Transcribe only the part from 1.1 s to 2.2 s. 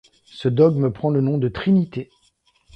le nom de Trinité.